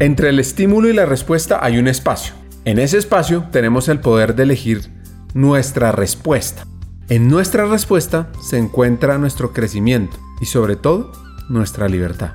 Entre 0.00 0.30
el 0.30 0.40
estímulo 0.40 0.88
y 0.88 0.94
la 0.94 1.04
respuesta 1.04 1.58
hay 1.62 1.76
un 1.76 1.86
espacio. 1.86 2.32
En 2.64 2.78
ese 2.78 2.96
espacio 2.96 3.44
tenemos 3.52 3.86
el 3.90 4.00
poder 4.00 4.34
de 4.34 4.44
elegir 4.44 4.90
nuestra 5.34 5.92
respuesta. 5.92 6.66
En 7.10 7.28
nuestra 7.28 7.66
respuesta 7.66 8.32
se 8.42 8.56
encuentra 8.56 9.18
nuestro 9.18 9.52
crecimiento 9.52 10.16
y 10.40 10.46
sobre 10.46 10.76
todo 10.76 11.12
nuestra 11.50 11.86
libertad. 11.86 12.32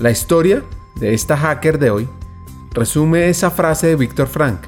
La 0.00 0.10
historia 0.10 0.64
de 0.96 1.14
esta 1.14 1.36
hacker 1.36 1.78
de 1.78 1.90
hoy 1.90 2.08
resume 2.72 3.28
esa 3.28 3.52
frase 3.52 3.86
de 3.86 3.94
Víctor 3.94 4.26
Frank 4.26 4.62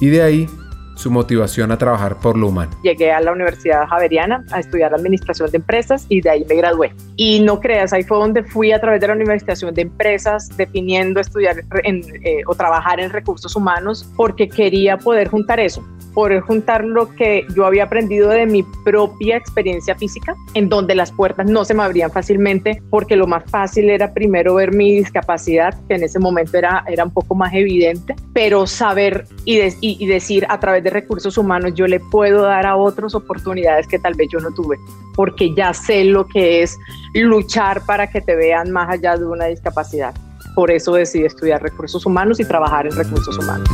y 0.00 0.08
de 0.08 0.22
ahí 0.22 0.50
su 0.96 1.10
motivación 1.10 1.72
a 1.72 1.78
trabajar 1.78 2.18
por 2.18 2.36
lo 2.36 2.48
humano. 2.48 2.72
Llegué 2.82 3.12
a 3.12 3.20
la 3.20 3.32
Universidad 3.32 3.86
Javeriana 3.88 4.44
a 4.50 4.60
estudiar 4.60 4.94
Administración 4.94 5.50
de 5.50 5.56
Empresas 5.56 6.06
y 6.08 6.20
de 6.20 6.30
ahí 6.30 6.44
me 6.48 6.56
gradué. 6.56 6.94
Y 7.16 7.40
no 7.40 7.60
creas, 7.60 7.92
ahí 7.92 8.02
fue 8.02 8.18
donde 8.18 8.42
fui 8.44 8.72
a 8.72 8.80
través 8.80 9.00
de 9.00 9.06
la 9.06 9.14
Administración 9.14 9.74
de 9.74 9.82
Empresas 9.82 10.48
definiendo 10.56 11.20
estudiar 11.20 11.56
eh, 11.84 12.42
o 12.46 12.54
trabajar 12.54 13.00
en 13.00 13.10
recursos 13.10 13.54
humanos 13.56 14.10
porque 14.16 14.48
quería 14.48 14.98
poder 14.98 15.28
juntar 15.28 15.60
eso, 15.60 15.84
poder 16.12 16.40
juntar 16.40 16.84
lo 16.84 17.08
que 17.14 17.46
yo 17.54 17.66
había 17.66 17.84
aprendido 17.84 18.30
de 18.30 18.46
mi 18.46 18.62
propia 18.84 19.36
experiencia 19.36 19.94
física, 19.94 20.34
en 20.54 20.68
donde 20.68 20.94
las 20.94 21.12
puertas 21.12 21.46
no 21.46 21.64
se 21.64 21.74
me 21.74 21.82
abrían 21.82 22.10
fácilmente, 22.10 22.82
porque 22.90 23.16
lo 23.16 23.26
más 23.26 23.44
fácil 23.50 23.90
era 23.90 24.12
primero 24.12 24.54
ver 24.54 24.72
mi 24.72 24.96
discapacidad, 24.96 25.74
que 25.88 25.94
en 25.94 26.04
ese 26.04 26.18
momento 26.18 26.56
era, 26.56 26.84
era 26.88 27.04
un 27.04 27.12
poco 27.12 27.34
más 27.34 27.52
evidente, 27.54 28.14
pero 28.32 28.66
saber 28.66 29.26
y, 29.44 29.60
y 29.80 30.06
decir 30.06 30.46
a 30.48 30.58
través 30.60 30.84
de 30.84 30.90
recursos 30.90 31.36
humanos 31.38 31.72
yo 31.74 31.86
le 31.86 32.00
puedo 32.00 32.42
dar 32.42 32.66
a 32.66 32.76
otros 32.76 33.14
oportunidades 33.14 33.86
que 33.86 33.98
tal 33.98 34.14
vez 34.14 34.28
yo 34.32 34.38
no 34.40 34.52
tuve, 34.52 34.76
porque 35.14 35.54
ya 35.54 35.72
sé 35.74 36.04
lo 36.04 36.26
que 36.26 36.62
es 36.62 36.78
luchar 37.14 37.84
para 37.86 38.06
que 38.08 38.20
te 38.20 38.36
vean 38.36 38.70
más 38.70 38.90
allá 38.90 39.16
de 39.16 39.26
una 39.26 39.46
discapacidad. 39.46 40.14
Por 40.54 40.70
eso 40.70 40.92
decidí 40.92 41.24
estudiar 41.24 41.62
recursos 41.62 42.04
humanos 42.04 42.40
y 42.40 42.44
trabajar 42.44 42.86
en 42.86 42.96
recursos 42.96 43.38
humanos. 43.38 43.68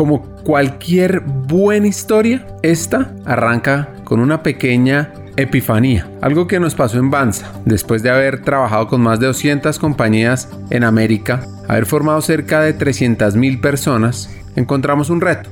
Como 0.00 0.22
cualquier 0.22 1.20
buena 1.20 1.86
historia, 1.86 2.46
esta 2.62 3.12
arranca 3.26 3.90
con 4.04 4.20
una 4.20 4.42
pequeña 4.42 5.12
epifanía, 5.36 6.10
algo 6.22 6.46
que 6.46 6.58
nos 6.58 6.74
pasó 6.74 6.96
en 6.96 7.10
Banza, 7.10 7.52
después 7.66 8.02
de 8.02 8.08
haber 8.08 8.40
trabajado 8.40 8.88
con 8.88 9.02
más 9.02 9.20
de 9.20 9.26
200 9.26 9.78
compañías 9.78 10.48
en 10.70 10.84
América, 10.84 11.42
haber 11.68 11.84
formado 11.84 12.22
cerca 12.22 12.62
de 12.62 12.78
300.000 12.78 13.60
personas, 13.60 14.34
encontramos 14.56 15.10
un 15.10 15.20
reto, 15.20 15.50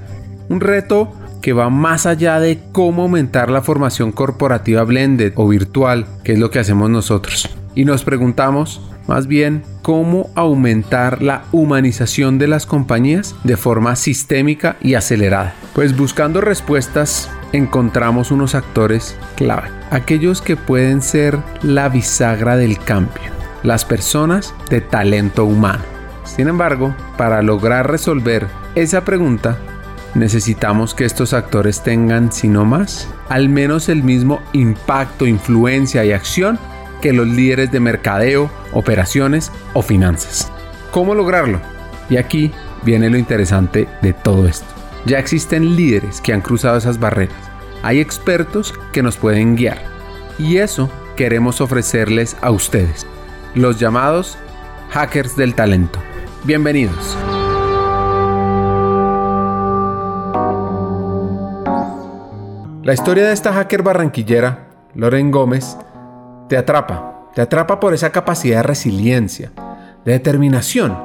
un 0.49 0.63
reto 0.63 1.13
que 1.43 1.53
va 1.53 1.69
más 1.69 2.07
allá 2.07 2.41
de 2.41 2.59
cómo 2.73 3.03
aumentar 3.03 3.51
la 3.51 3.61
formación 3.61 4.13
corporativa 4.13 4.83
blended 4.85 5.35
o 5.37 5.47
virtual, 5.47 6.07
que 6.25 6.33
es 6.33 6.39
lo 6.39 6.51
que 6.51 6.61
hacemos 6.61 6.89
nosotros. 6.89 7.51
Y 7.75 7.85
nos 7.85 8.03
preguntamos, 8.03 8.81
más 9.09 9.27
bien 9.27 9.63
cómo 9.83 10.31
aumentar 10.37 11.23
la 11.23 11.45
humanización 11.51 12.39
de 12.39 12.47
las 12.47 12.67
compañías 12.67 13.35
de 13.43 13.57
forma 13.57 13.97
sistémica 13.97 14.77
y 14.81 14.95
acelerada. 14.95 15.55
Pues 15.75 15.97
buscando 15.97 16.41
respuestas 16.41 17.29
encontramos 17.53 18.31
unos 18.31 18.55
actores 18.55 19.17
clave, 19.35 19.71
aquellos 19.91 20.43
que 20.43 20.57
pueden 20.57 21.03
ser 21.03 21.39
la 21.63 21.89
bisagra 21.89 22.57
del 22.57 22.79
cambio, 22.79 23.33
las 23.63 23.85
personas 23.85 24.55
de 24.69 24.83
talento 24.83 25.47
humano. 25.47 25.83
Sin 26.25 26.47
embargo, 26.47 26.95
para 27.17 27.41
lograr 27.43 27.91
resolver 27.91 28.47
esa 28.75 29.05
pregunta, 29.05 29.57
necesitamos 30.15 30.95
que 30.95 31.07
estos 31.07 31.33
actores 31.33 31.83
tengan, 31.83 32.31
si 32.31 32.49
no 32.49 32.67
más, 32.67 33.09
al 33.31 33.49
menos 33.49 33.89
el 33.89 34.03
mismo 34.03 34.41
impacto, 34.53 35.27
influencia 35.27 36.05
y 36.05 36.13
acción 36.13 36.59
que 37.01 37.13
los 37.13 37.27
líderes 37.27 37.71
de 37.71 37.81
mercadeo, 37.81 38.51
operaciones 38.73 39.53
o 39.75 39.83
finanzas. 39.83 40.51
¿Cómo 40.91 41.15
lograrlo? 41.15 41.61
Y 42.11 42.17
aquí 42.17 42.51
viene 42.83 43.11
lo 43.11 43.19
interesante 43.19 43.89
de 44.03 44.13
todo 44.13 44.49
esto. 44.49 44.67
Ya 45.05 45.19
existen 45.19 45.77
líderes 45.77 46.21
que 46.21 46.33
han 46.33 46.41
cruzado 46.41 46.77
esas 46.77 46.99
barreras. 46.99 47.37
Hay 47.83 48.01
expertos 48.01 48.75
que 48.93 49.03
nos 49.03 49.17
pueden 49.17 49.57
guiar. 49.57 49.79
Y 50.39 50.59
eso 50.59 50.91
queremos 51.17 51.61
ofrecerles 51.61 52.37
a 52.41 52.51
ustedes, 52.51 53.07
los 53.55 53.79
llamados 53.79 54.39
hackers 54.91 55.37
del 55.37 55.55
talento. 55.55 55.99
Bienvenidos. 56.45 57.17
La 62.83 62.95
historia 62.95 63.27
de 63.27 63.33
esta 63.33 63.53
hacker 63.53 63.83
barranquillera, 63.83 64.69
Loren 64.95 65.31
Gómez, 65.31 65.77
te 66.49 66.57
atrapa, 66.57 67.31
te 67.35 67.43
atrapa 67.43 67.79
por 67.79 67.93
esa 67.93 68.11
capacidad 68.11 68.59
de 68.59 68.63
resiliencia, 68.63 69.53
de 70.05 70.13
determinación 70.13 70.97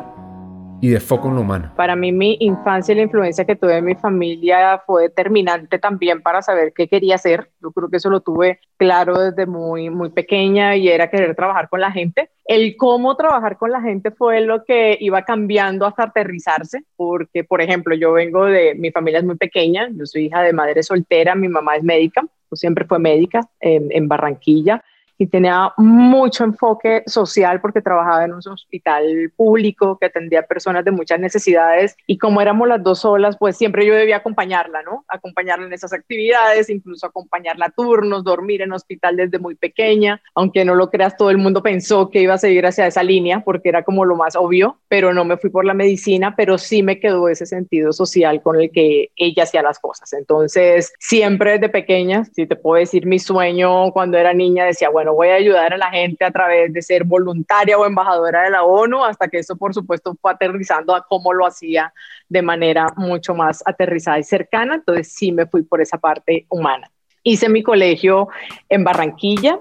y 0.80 0.90
de 0.90 1.00
foco 1.00 1.30
en 1.30 1.36
lo 1.36 1.42
humano. 1.42 1.72
Para 1.76 1.96
mí 1.96 2.12
mi 2.12 2.38
infancia 2.40 2.94
y 2.94 2.96
la 2.96 3.04
influencia 3.04 3.46
que 3.46 3.56
tuve 3.56 3.78
en 3.78 3.86
mi 3.86 3.96
familia 3.96 4.82
fue 4.86 5.04
determinante 5.04 5.80
también 5.80 6.22
para 6.22 6.42
saber 6.42 6.74
qué 6.74 6.88
quería 6.88 7.16
hacer. 7.16 7.50
Yo 7.62 7.72
creo 7.72 7.90
que 7.90 7.98
eso 7.98 8.10
lo 8.10 8.22
tuve 8.22 8.60
claro 8.78 9.18
desde 9.18 9.46
muy, 9.46 9.90
muy 9.90 10.10
pequeña 10.10 10.76
y 10.76 10.90
era 10.90 11.10
querer 11.10 11.36
trabajar 11.36 11.70
con 11.70 11.82
la 11.82 11.92
gente. 11.92 12.30
El 12.46 12.76
cómo 12.78 13.16
trabajar 13.16 13.58
con 13.58 13.72
la 13.72 13.82
gente 13.82 14.12
fue 14.12 14.42
lo 14.42 14.64
que 14.66 14.98
iba 15.00 15.24
cambiando 15.24 15.86
hasta 15.86 16.04
aterrizarse, 16.04 16.84
porque, 16.98 17.44
por 17.46 17.62
ejemplo, 17.62 17.96
yo 17.96 18.12
vengo 18.14 18.46
de, 18.46 18.76
mi 18.76 18.92
familia 18.92 19.20
es 19.20 19.26
muy 19.26 19.38
pequeña, 19.38 19.90
yo 19.94 20.06
soy 20.06 20.26
hija 20.26 20.42
de 20.42 20.52
madre 20.52 20.84
soltera, 20.84 21.36
mi 21.36 21.48
mamá 21.48 21.78
es 21.78 21.84
médica, 21.84 22.24
siempre 22.52 22.86
fue 22.86 23.00
médica 23.00 23.42
en, 23.62 23.88
en 23.92 24.08
Barranquilla 24.08 24.84
y 25.24 25.28
tenía 25.28 25.72
mucho 25.78 26.44
enfoque 26.44 27.02
social 27.08 27.62
porque 27.62 27.82
trabajaba 27.82 28.26
en 28.26 28.34
un 28.34 28.42
hospital 28.46 29.32
público 29.38 29.98
que 29.98 30.08
atendía 30.08 30.42
a 30.42 30.46
personas 30.46 30.84
de 30.84 30.92
muchas 30.92 31.18
necesidades 31.18 31.96
y 32.06 32.18
como 32.18 32.42
éramos 32.42 32.68
las 32.68 32.84
dos 32.84 33.00
solas, 33.00 33.38
pues 33.38 33.56
siempre 33.56 33.86
yo 33.86 33.96
debía 33.96 34.18
acompañarla, 34.18 34.84
¿no? 34.84 35.06
Acompañarla 35.08 35.66
en 35.66 35.72
esas 35.72 35.94
actividades, 35.94 36.70
incluso 36.70 37.08
acompañarla 37.08 37.68
a 37.68 37.70
turnos, 37.70 38.26
dormir 38.26 38.62
en 38.64 38.74
hospital 38.74 39.16
desde 39.16 39.40
muy 39.40 39.56
pequeña, 39.56 40.22
aunque 40.36 40.66
no 40.66 40.76
lo 40.76 40.90
creas, 40.90 41.16
todo 41.16 41.30
el 41.30 41.38
mundo 41.38 41.64
pensó 41.64 42.10
que 42.10 42.20
iba 42.20 42.34
a 42.34 42.38
seguir 42.38 42.66
hacia 42.66 42.86
esa 42.86 43.02
línea 43.02 43.46
porque 43.46 43.70
era 43.70 43.84
como 43.84 44.04
lo 44.04 44.18
más 44.18 44.36
obvio, 44.36 44.80
pero 44.90 45.14
no 45.14 45.24
me 45.24 45.38
fui 45.38 45.50
por 45.50 45.64
la 45.64 45.74
medicina, 45.74 46.36
pero 46.36 46.58
sí 46.58 46.84
me 46.84 47.00
quedó 47.00 47.30
ese 47.30 47.46
sentido 47.46 47.94
social 47.94 48.42
con 48.42 48.60
el 48.60 48.72
que 48.72 49.12
ella 49.16 49.44
hacía 49.44 49.62
las 49.62 49.80
cosas. 49.80 50.12
Entonces, 50.12 50.92
siempre 51.00 51.54
desde 51.54 51.70
pequeña, 51.70 52.26
si 52.26 52.46
te 52.46 52.58
puedo 52.58 52.80
decir 52.80 53.06
mi 53.06 53.20
sueño 53.20 53.94
cuando 53.94 54.18
era 54.18 54.34
niña, 54.34 54.66
decía, 54.66 54.90
bueno, 54.90 55.13
voy 55.14 55.30
a 55.30 55.36
ayudar 55.36 55.74
a 55.74 55.78
la 55.78 55.90
gente 55.90 56.26
a 56.26 56.32
través 56.32 56.74
de 56.74 56.82
ser 56.82 57.04
voluntaria 57.04 57.78
o 57.78 57.86
embajadora 57.86 58.44
de 58.44 58.50
la 58.50 58.64
ONU, 58.64 59.04
hasta 59.04 59.28
que 59.28 59.40
eso, 59.40 59.56
por 59.56 59.74
supuesto, 59.74 60.16
fue 60.22 60.32
aterrizando 60.32 60.96
a 60.96 61.06
cómo 61.06 61.34
lo 61.34 61.46
hacía 61.46 61.94
de 62.30 62.42
manera 62.42 62.88
mucho 62.96 63.34
más 63.36 63.64
aterrizada 63.66 64.20
y 64.20 64.24
cercana. 64.24 64.76
Entonces, 64.76 65.12
sí 65.12 65.32
me 65.32 65.46
fui 65.46 65.64
por 65.64 65.82
esa 65.82 65.98
parte 65.98 66.46
humana. 66.50 66.90
Hice 67.24 67.50
mi 67.50 67.64
colegio 67.64 68.28
en 68.70 68.84
Barranquilla. 68.84 69.60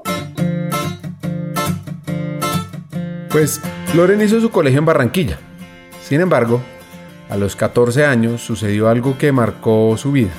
Pues 3.31 3.61
Loren 3.95 4.21
hizo 4.21 4.41
su 4.41 4.51
colegio 4.51 4.79
en 4.79 4.87
Barranquilla. 4.87 5.39
Sin 6.01 6.21
embargo, 6.21 6.61
a 7.31 7.37
los 7.37 7.57
14 7.57 8.05
años 8.05 8.43
sucedió 8.43 8.89
algo 8.89 9.17
que 9.17 9.33
marcó 9.33 9.97
su 9.97 10.13
vida, 10.13 10.33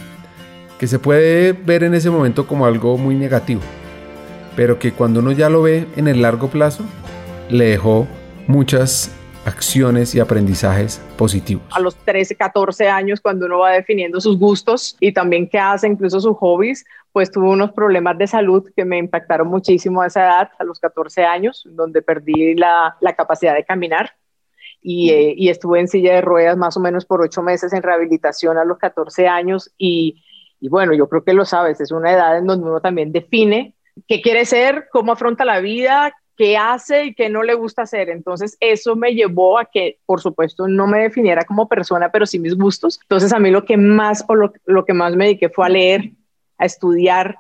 que 0.78 0.88
se 0.88 1.00
puede 1.00 1.54
ver 1.54 1.84
en 1.84 1.94
ese 1.94 2.10
momento 2.10 2.46
como 2.46 2.66
algo 2.66 2.98
muy 2.98 3.16
negativo 3.16 3.62
pero 4.56 4.80
que 4.80 4.92
cuando 4.92 5.20
uno 5.20 5.32
ya 5.32 5.50
lo 5.50 5.62
ve 5.62 5.88
en 5.96 6.08
el 6.08 6.22
largo 6.22 6.50
plazo, 6.50 6.84
le 7.50 7.66
dejó 7.66 8.08
muchas 8.48 9.12
acciones 9.46 10.16
y 10.16 10.20
aprendizajes 10.20 11.02
positivos. 11.18 11.64
A 11.72 11.80
los 11.80 11.96
13, 11.96 12.36
14 12.36 12.90
años, 12.90 13.20
cuando 13.20 13.46
uno 13.46 13.60
va 13.60 13.72
definiendo 13.72 14.22
sus 14.22 14.38
gustos 14.38 14.96
y 15.00 15.12
también 15.12 15.50
qué 15.50 15.60
hace, 15.60 15.88
incluso 15.88 16.20
sus 16.20 16.38
hobbies, 16.38 16.86
pues 17.12 17.32
tuve 17.32 17.50
unos 17.50 17.72
problemas 17.72 18.18
de 18.18 18.28
salud 18.28 18.70
que 18.76 18.86
me 18.86 18.98
impactaron 18.98 19.48
muchísimo 19.48 20.02
a 20.02 20.08
esa 20.08 20.24
edad, 20.24 20.50
a 20.58 20.64
los 20.64 20.80
14 20.80 21.26
años, 21.26 21.64
donde 21.70 22.02
perdí 22.02 22.56
la, 22.56 22.98
la 23.02 23.14
capacidad 23.16 23.54
de 23.54 23.66
caminar. 23.66 24.12
Y, 24.82 25.12
eh, 25.12 25.34
y, 25.38 25.48
estuve 25.48 25.80
en 25.80 25.88
silla 25.88 26.16
de 26.16 26.22
ruedas 26.22 26.58
más 26.58 26.76
o 26.76 26.82
menos 26.82 27.06
por 27.06 27.22
ocho 27.22 27.42
meses 27.42 27.72
en 27.72 27.82
rehabilitación 27.82 28.58
a 28.58 28.66
los 28.66 28.78
14 28.78 29.30
años 29.30 29.72
y, 29.78 30.22
y 30.60 30.68
bueno, 30.68 30.94
yo 30.94 31.08
creo 31.08 31.24
que 31.24 31.34
lo 31.34 31.46
sabes, 31.46 31.80
es 31.80 31.92
una 31.92 32.12
edad 32.12 32.38
en 32.38 32.46
donde 32.46 32.68
uno 32.68 32.82
también 32.82 33.14
define 33.14 33.76
qué 34.08 34.22
quiere 34.22 34.46
ser, 34.46 34.88
cómo 34.92 35.12
afronta 35.12 35.46
la 35.46 35.60
vida, 35.60 36.14
qué 36.36 36.58
hace 36.58 37.06
y 37.06 37.14
qué 37.14 37.30
no 37.30 37.44
le 37.44 37.54
gusta 37.54 37.84
hacer. 37.84 38.10
Entonces 38.10 38.58
eso 38.60 38.96
me 38.96 39.14
llevó 39.14 39.58
a 39.58 39.66
que, 39.66 40.00
por 40.06 40.22
supuesto, 40.22 40.68
no 40.68 40.88
me 40.88 41.00
definiera 41.00 41.44
como 41.44 41.68
persona, 41.68 42.10
pero 42.12 42.26
sí 42.26 42.40
mis 42.40 42.56
gustos. 42.56 43.00
Entonces 43.04 43.34
a 43.34 43.40
mí 43.40 43.52
lo 43.52 43.66
que 43.66 43.78
más 43.78 44.26
o 44.28 44.36
lo, 44.36 44.86
que 44.86 44.94
más 44.94 45.16
me 45.16 45.26
dediqué 45.26 45.50
fue 45.50 45.66
a 45.66 45.70
leer, 45.70 46.12
a 46.58 46.66
estudiar. 46.66 47.38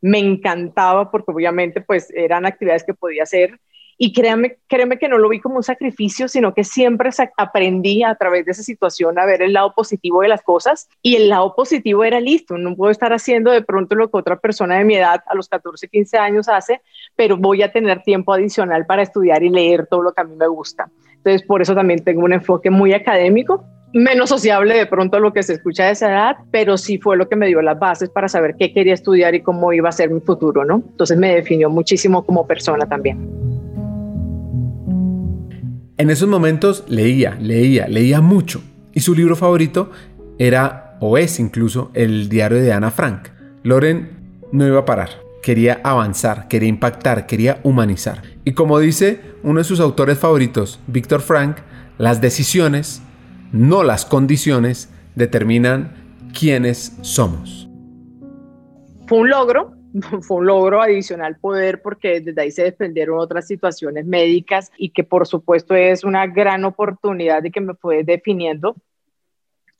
Me 0.00 0.18
encantaba 0.18 1.10
porque 1.10 1.32
obviamente 1.32 1.80
pues 1.80 2.10
eran 2.14 2.46
actividades 2.46 2.84
que 2.84 2.94
podía 2.94 3.24
hacer 3.24 3.58
Y 3.98 4.12
créeme, 4.12 4.58
créeme 4.68 4.98
que 4.98 5.08
no 5.08 5.18
lo 5.18 5.28
vi 5.28 5.40
como 5.40 5.56
un 5.56 5.62
sacrificio, 5.62 6.28
sino 6.28 6.52
que 6.52 6.64
siempre 6.64 7.10
aprendí 7.36 8.02
a 8.02 8.14
través 8.14 8.44
de 8.44 8.52
esa 8.52 8.62
situación 8.62 9.18
a 9.18 9.24
ver 9.24 9.42
el 9.42 9.54
lado 9.54 9.72
positivo 9.74 10.20
de 10.20 10.28
las 10.28 10.42
cosas. 10.42 10.88
Y 11.02 11.16
el 11.16 11.28
lado 11.28 11.54
positivo 11.54 12.04
era 12.04 12.20
listo, 12.20 12.58
no 12.58 12.76
puedo 12.76 12.90
estar 12.90 13.12
haciendo 13.12 13.50
de 13.50 13.62
pronto 13.62 13.94
lo 13.94 14.10
que 14.10 14.18
otra 14.18 14.38
persona 14.38 14.76
de 14.78 14.84
mi 14.84 14.96
edad 14.96 15.22
a 15.26 15.34
los 15.34 15.48
14, 15.48 15.88
15 15.88 16.18
años 16.18 16.48
hace, 16.48 16.82
pero 17.14 17.36
voy 17.36 17.62
a 17.62 17.72
tener 17.72 18.02
tiempo 18.02 18.32
adicional 18.32 18.84
para 18.86 19.02
estudiar 19.02 19.42
y 19.42 19.48
leer 19.48 19.86
todo 19.86 20.02
lo 20.02 20.12
que 20.12 20.20
a 20.20 20.24
mí 20.24 20.36
me 20.36 20.46
gusta. 20.46 20.90
Entonces, 21.16 21.42
por 21.42 21.62
eso 21.62 21.74
también 21.74 22.04
tengo 22.04 22.22
un 22.22 22.32
enfoque 22.32 22.70
muy 22.70 22.92
académico, 22.92 23.64
menos 23.92 24.28
sociable 24.28 24.74
de 24.74 24.86
pronto 24.86 25.16
a 25.16 25.20
lo 25.20 25.32
que 25.32 25.42
se 25.42 25.54
escucha 25.54 25.86
de 25.86 25.92
esa 25.92 26.10
edad, 26.10 26.36
pero 26.50 26.76
sí 26.76 26.98
fue 26.98 27.16
lo 27.16 27.28
que 27.28 27.36
me 27.36 27.46
dio 27.46 27.62
las 27.62 27.78
bases 27.78 28.10
para 28.10 28.28
saber 28.28 28.54
qué 28.56 28.72
quería 28.72 28.94
estudiar 28.94 29.34
y 29.34 29.42
cómo 29.42 29.72
iba 29.72 29.88
a 29.88 29.92
ser 29.92 30.10
mi 30.10 30.20
futuro, 30.20 30.64
¿no? 30.64 30.76
Entonces 30.76 31.16
me 31.16 31.34
definió 31.34 31.70
muchísimo 31.70 32.24
como 32.24 32.46
persona 32.46 32.86
también. 32.86 33.45
En 35.98 36.10
esos 36.10 36.28
momentos 36.28 36.84
leía, 36.88 37.38
leía, 37.40 37.88
leía 37.88 38.20
mucho 38.20 38.62
y 38.92 39.00
su 39.00 39.14
libro 39.14 39.34
favorito 39.34 39.90
era 40.38 40.98
o 41.00 41.16
es 41.16 41.40
incluso 41.40 41.90
el 41.94 42.28
diario 42.28 42.58
de 42.58 42.70
Ana 42.70 42.90
Frank. 42.90 43.28
Loren 43.62 44.10
no 44.52 44.66
iba 44.66 44.80
a 44.80 44.84
parar, 44.84 45.08
quería 45.42 45.80
avanzar, 45.82 46.48
quería 46.48 46.68
impactar, 46.68 47.26
quería 47.26 47.60
humanizar. 47.62 48.20
Y 48.44 48.52
como 48.52 48.78
dice 48.78 49.22
uno 49.42 49.60
de 49.60 49.64
sus 49.64 49.80
autores 49.80 50.18
favoritos, 50.18 50.80
Víctor 50.86 51.22
Frank, 51.22 51.58
las 51.96 52.20
decisiones, 52.20 53.00
no 53.52 53.82
las 53.82 54.04
condiciones, 54.04 54.90
determinan 55.14 55.92
quiénes 56.38 56.92
somos. 57.00 57.70
Fue 59.06 59.20
un 59.20 59.30
logro, 59.30 59.75
fue 60.22 60.38
un 60.38 60.46
logro 60.46 60.82
adicional 60.82 61.36
poder 61.36 61.82
porque 61.82 62.20
desde 62.20 62.40
ahí 62.40 62.50
se 62.50 62.64
desprendieron 62.64 63.18
otras 63.18 63.46
situaciones 63.46 64.06
médicas 64.06 64.70
y 64.76 64.90
que 64.90 65.04
por 65.04 65.26
supuesto 65.26 65.74
es 65.74 66.04
una 66.04 66.26
gran 66.26 66.64
oportunidad 66.64 67.42
de 67.42 67.50
que 67.50 67.60
me 67.60 67.74
fue 67.74 68.04
definiendo 68.04 68.76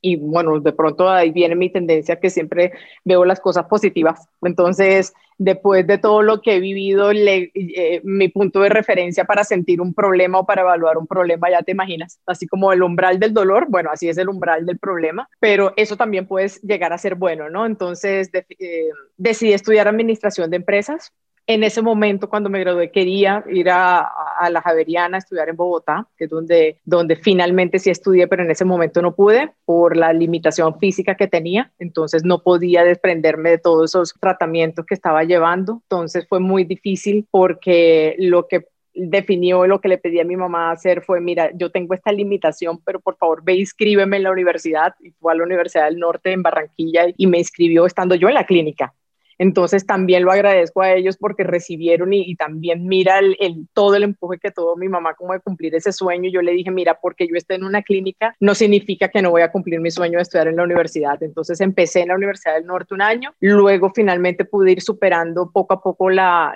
y 0.06 0.14
bueno, 0.14 0.61
de 0.61 0.73
pronto 0.73 1.11
ahí 1.11 1.32
viene 1.32 1.56
mi 1.56 1.69
tendencia 1.69 2.20
que 2.20 2.31
siempre 2.31 2.73
veo 3.05 3.25
las 3.25 3.41
cosas 3.41 3.67
positivas. 3.67 4.29
Entonces, 4.41 5.12
después 5.37 5.85
de 5.85 5.99
todo 5.99 6.23
lo 6.23 6.43
que 6.43 6.55
he 6.55 6.61
vivido, 6.61 7.11
eh, 7.11 8.00
mi 8.05 8.29
punto 8.29 8.61
de 8.61 8.69
referencia 8.69 9.25
para 9.25 9.43
sentir 9.43 9.81
un 9.81 9.94
problema 9.94 10.38
o 10.38 10.47
para 10.47 10.62
evaluar 10.62 10.97
un 10.97 11.08
problema, 11.08 11.50
ya 11.50 11.62
te 11.62 11.73
imaginas, 11.73 12.20
así 12.25 12.47
como 12.47 12.73
el 12.73 12.85
umbral 12.85 13.19
del 13.19 13.35
dolor, 13.35 13.67
bueno, 13.69 13.91
así 13.93 14.08
es 14.08 14.17
el 14.17 14.29
umbral 14.29 14.64
del 14.64 14.79
problema, 14.79 15.29
pero 15.41 15.73
eso 15.76 15.97
también 15.97 16.29
puede 16.29 16.52
llegar 16.62 16.93
a 16.93 16.99
ser 16.99 17.17
bueno, 17.17 17.50
¿no? 17.50 17.67
Entonces, 17.67 18.31
eh, 18.32 18.88
decidí 19.17 19.55
estudiar 19.55 19.88
administración 19.88 20.50
de 20.50 20.59
empresas 20.59 21.12
en 21.47 21.63
ese 21.63 21.81
momento, 21.81 22.29
cuando 22.29 22.51
me 22.51 22.59
gradué, 22.59 22.91
quería 22.91 23.45
ir 23.49 23.71
a, 23.71 24.11
la 24.51 24.61
Javeriana 24.61 25.17
a 25.17 25.19
estudiar 25.19 25.49
en 25.49 25.57
Bogotá, 25.57 26.09
que 26.17 26.25
es 26.25 26.31
donde, 26.31 26.81
donde 26.85 27.17
finalmente 27.17 27.79
sí 27.79 27.91
estudié, 27.91 28.27
pero 28.27 28.43
en 28.43 28.51
ese 28.51 28.65
momento 28.65 29.01
no 29.01 29.15
pude 29.15 29.53
por 29.65 29.97
la 29.97 30.13
limitación 30.13 30.79
física 30.81 31.15
que 31.15 31.29
tenía. 31.29 31.73
Entonces 31.79 32.25
no 32.25 32.43
podía 32.43 32.83
desprenderme 32.83 33.51
de 33.51 33.59
todos 33.59 33.91
esos 33.91 34.15
tratamientos 34.21 34.85
que 34.87 34.95
estaba 34.95 35.23
llevando. 35.23 35.81
Entonces 35.85 36.27
fue 36.29 36.41
muy 36.41 36.65
difícil 36.65 37.29
porque 37.31 38.17
lo 38.19 38.49
que 38.49 38.67
definió 38.97 39.67
lo 39.67 39.81
que 39.81 39.89
le 39.89 39.99
pedí 39.99 40.19
a 40.21 40.25
mi 40.25 40.37
mamá 40.37 40.71
hacer 40.71 41.03
fue, 41.03 41.21
mira, 41.21 41.51
yo 41.55 41.71
tengo 41.71 41.95
esta 41.95 42.11
limitación, 42.11 42.81
pero 42.83 42.99
por 42.99 43.17
favor 43.17 43.43
ve 43.45 43.55
inscríbeme 43.55 44.17
en 44.17 44.25
la 44.25 44.33
universidad. 44.33 44.95
Y 45.01 45.11
fue 45.13 45.33
a 45.33 45.37
la 45.37 45.45
Universidad 45.45 45.85
del 45.85 45.99
Norte 45.99 46.33
en 46.33 46.43
Barranquilla 46.43 47.07
y 47.17 47.27
me 47.29 47.39
inscribió 47.39 47.87
estando 47.87 48.17
yo 48.17 48.29
en 48.29 48.35
la 48.35 48.47
clínica. 48.47 48.95
Entonces 49.38 49.87
también 49.87 50.25
lo 50.25 50.33
agradezco 50.33 50.83
a 50.83 50.93
ellos 50.93 51.17
porque 51.17 51.44
recibieron 51.44 52.12
y, 52.12 52.35
también 52.37 52.87
mira 52.87 53.19
el, 53.19 53.37
todo 53.73 53.97
el 53.97 54.03
empuje 54.03 54.38
que 54.38 54.50
tuvo 54.50 54.77
mi 54.77 54.88
mamá 54.88 55.15
como 55.15 55.33
de 55.33 55.41
cumplir 55.41 55.75
ese 55.75 55.93
sueño. 55.93 56.31
Yo 56.31 56.43
le 56.43 56.53
dije, 56.53 56.71
mira, 56.71 56.99
porque 57.00 57.27
yo 57.27 57.37
esté 57.37 57.55
en 57.55 57.65
una 57.65 57.83
clínica 57.83 58.35
no 58.41 58.55
significa 58.55 59.09
que 59.09 59.23
no 59.23 59.31
voy 59.31 59.43
a 59.43 59.50
cumplir 59.50 59.81
mi 59.81 59.91
sueño 59.91 60.19
de 60.19 60.23
estudiar 60.23 60.49
en 60.49 60.56
la 60.56 60.65
universidad. 60.65 61.23
Entonces 61.23 61.61
empecé 61.61 62.00
en 62.00 62.09
la 62.09 62.17
Universidad 62.17 62.55
del 62.55 62.67
Norte 62.67 62.94
un 62.94 63.03
año, 63.03 63.35
luego 63.41 63.93
finalmente 63.94 64.44
pude 64.44 64.73
ir 64.73 64.83
superando 64.83 65.50
poco 65.50 65.75
a 65.75 65.83
poco 65.83 66.11
la, 66.11 66.55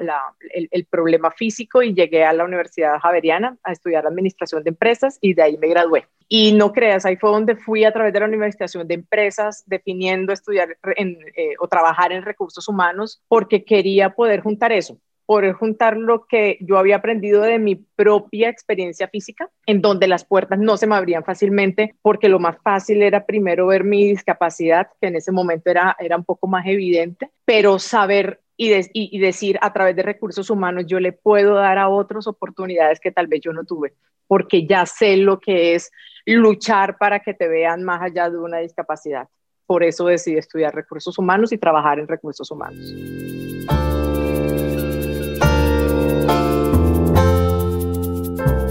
el, 0.53 0.69
el, 0.71 0.85
problema 0.87 1.31
físico 1.31 1.83
y 1.83 1.95
llegué 1.95 2.25
a 2.25 2.33
la 2.33 2.45
Universidad 2.45 2.99
Javeriana 2.99 3.57
a 3.63 3.73
estudiar 3.73 4.07
administración 4.07 4.63
de 4.65 4.71
empresas 4.71 5.19
y 5.21 5.35
de 5.35 5.43
ahí 5.43 5.59
me 5.59 5.69
gradué. 5.69 6.07
Y 6.33 6.53
no 6.53 6.73
creas, 6.73 7.05
ahí 7.05 7.17
fue 7.17 7.31
donde 7.31 7.57
fui 7.57 7.85
a 7.85 7.93
través 7.93 8.13
de 8.13 8.21
la 8.21 8.27
Universidad 8.27 8.71
de 8.85 8.95
Empresas 8.95 9.65
definiendo 9.67 10.33
estudiar 10.33 10.79
eh, 10.97 11.55
o 11.59 11.67
trabajar 11.67 12.13
en 12.13 12.23
recursos 12.23 12.69
humanos 12.69 13.21
porque 13.27 13.65
quería 13.65 14.11
poder 14.11 14.41
juntar 14.41 14.71
eso, 14.71 14.97
poder 15.27 15.55
juntar 15.55 15.97
lo 15.97 16.27
que 16.27 16.57
yo 16.61 16.79
había 16.79 16.97
aprendido 16.97 17.43
de 17.43 17.59
mi 17.59 17.75
propia 17.75 18.49
experiencia 18.49 19.09
física, 19.09 19.51
en 19.67 19.83
donde 19.83 20.07
las 20.07 20.25
puertas 20.25 20.61
no 20.61 20.77
se 20.77 20.87
me 20.87 20.95
abrían 20.95 21.25
fácilmente, 21.25 21.97
porque 22.01 22.29
lo 22.29 22.39
más 22.39 22.59
fácil 22.63 23.03
era 23.03 23.27
primero 23.27 23.67
ver 23.67 23.83
mi 23.83 24.05
discapacidad, 24.05 24.87
que 25.01 25.09
en 25.09 25.17
ese 25.17 25.33
momento 25.33 25.69
era, 25.69 25.97
era 25.99 26.17
un 26.17 26.25
poco 26.25 26.47
más 26.47 26.65
evidente, 26.65 27.29
pero 27.45 27.81
saber 27.81 28.41
y, 28.57 28.71
y, 28.93 29.19
decir 29.19 29.59
a 29.63 29.73
través 29.73 29.97
de 29.97 30.03
recursos 30.05 30.49
humanos, 30.49 30.85
yo 30.87 31.01
le 31.01 31.11
puedo 31.11 31.55
dar 31.55 31.79
a 31.79 31.89
otros 31.89 32.29
oportunidades 32.29 33.01
que 33.01 33.11
tal 33.11 33.27
vez 33.27 33.41
yo 33.41 33.53
no 33.53 33.65
tuve, 33.65 33.95
porque 34.29 34.65
ya 34.65 34.87
sé 34.87 35.17
lo 35.17 35.41
que 35.41 35.75
es 35.75 35.91
luchar 36.27 36.99
para 36.99 37.21
que 37.21 37.35
te 37.35 37.49
vean 37.49 37.83
más 37.83 38.03
allá 38.03 38.31
de 38.31 38.39
una 38.39 38.59
discapacidad. 38.59 39.29
Por 39.67 39.85
eso 39.85 40.07
decidí 40.07 40.37
estudiar 40.37 40.75
recursos 40.75 41.17
humanos 41.19 41.53
y 41.53 41.59
trabajar 41.59 41.99
en 41.99 42.09
recursos 42.09 42.51
humanos. 42.51 42.95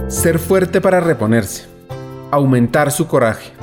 Ser 0.09 0.39
fuerte 0.39 0.81
para 0.81 0.99
reponerse, 0.99 1.69
aumentar 2.31 2.91
su 2.91 3.07
coraje. 3.07 3.53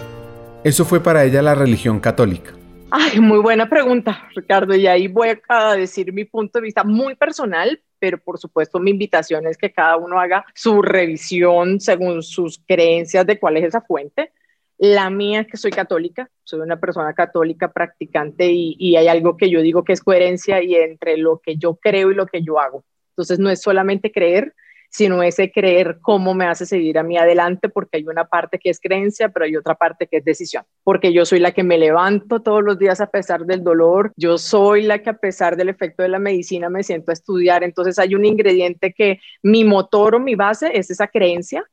Eso 0.64 0.84
fue 0.84 1.02
para 1.02 1.24
ella 1.24 1.42
la 1.42 1.54
religión 1.54 2.00
católica. 2.00 2.52
Ay, 2.90 3.20
muy 3.20 3.38
buena 3.38 3.68
pregunta, 3.68 4.28
Ricardo. 4.34 4.74
Y 4.74 4.86
ahí 4.86 5.06
voy 5.06 5.28
a 5.48 5.74
decir 5.74 6.12
mi 6.12 6.24
punto 6.24 6.58
de 6.58 6.64
vista 6.64 6.84
muy 6.84 7.14
personal, 7.14 7.80
pero 7.98 8.18
por 8.18 8.38
supuesto 8.38 8.78
mi 8.78 8.90
invitación 8.90 9.46
es 9.46 9.56
que 9.56 9.72
cada 9.72 9.96
uno 9.96 10.20
haga 10.20 10.44
su 10.54 10.82
revisión 10.82 11.80
según 11.80 12.22
sus 12.22 12.62
creencias 12.66 13.26
de 13.26 13.38
cuál 13.38 13.56
es 13.56 13.64
esa 13.64 13.80
fuente. 13.80 14.32
La 14.78 15.08
mía 15.08 15.40
es 15.40 15.46
que 15.46 15.56
soy 15.56 15.70
católica, 15.70 16.30
soy 16.44 16.60
una 16.60 16.78
persona 16.78 17.14
católica 17.14 17.72
practicante 17.72 18.50
y, 18.50 18.76
y, 18.78 18.96
hay 18.96 19.08
algo 19.08 19.36
que 19.36 19.48
yo 19.48 19.62
digo 19.62 19.84
que 19.84 19.94
es 19.94 20.02
coherencia 20.02 20.62
y 20.62 20.74
entre 20.74 21.16
lo 21.16 21.38
que 21.38 21.56
yo 21.56 21.76
creo 21.76 22.10
y 22.10 22.14
lo 22.14 22.26
que 22.26 22.42
yo 22.42 22.60
hago. 22.60 22.84
Entonces 23.10 23.38
no 23.38 23.48
es 23.48 23.62
solamente 23.62 24.12
creer, 24.12 24.54
sino 24.90 25.22
ese 25.22 25.50
creer 25.50 25.98
cómo 26.00 26.34
me 26.34 26.46
hace 26.46 26.66
seguir 26.66 26.98
a 26.98 27.02
mí 27.02 27.16
adelante, 27.16 27.68
porque 27.68 27.98
hay 27.98 28.04
una 28.04 28.24
parte 28.24 28.58
que 28.58 28.70
es 28.70 28.80
creencia, 28.80 29.28
pero 29.28 29.44
hay 29.44 29.56
otra 29.56 29.74
parte 29.74 30.06
que 30.06 30.18
es 30.18 30.24
decisión, 30.24 30.64
porque 30.84 31.12
yo 31.12 31.24
soy 31.24 31.40
la 31.40 31.52
que 31.52 31.62
me 31.62 31.78
levanto 31.78 32.40
todos 32.40 32.62
los 32.62 32.78
días 32.78 33.00
a 33.00 33.10
pesar 33.10 33.44
del 33.46 33.62
dolor, 33.62 34.12
yo 34.16 34.38
soy 34.38 34.82
la 34.82 35.00
que 35.00 35.10
a 35.10 35.18
pesar 35.18 35.56
del 35.56 35.68
efecto 35.68 36.02
de 36.02 36.08
la 36.08 36.18
medicina 36.18 36.68
me 36.68 36.82
siento 36.82 37.10
a 37.10 37.14
estudiar, 37.14 37.64
entonces 37.64 37.98
hay 37.98 38.14
un 38.14 38.24
ingrediente 38.24 38.92
que 38.92 39.20
mi 39.42 39.64
motor 39.64 40.14
o 40.14 40.20
mi 40.20 40.34
base 40.34 40.70
es 40.74 40.90
esa 40.90 41.08
creencia, 41.08 41.64